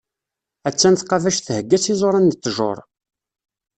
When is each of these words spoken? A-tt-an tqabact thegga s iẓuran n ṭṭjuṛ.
A-tt-an 0.67 0.95
tqabact 0.99 1.41
thegga 1.47 1.77
s 1.79 1.85
iẓuran 1.93 2.29
n 2.31 2.35
ṭṭjuṛ. 2.37 2.77